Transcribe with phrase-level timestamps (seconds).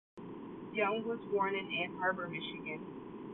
[0.73, 2.81] Young was born in Ann Arbor, Michigan.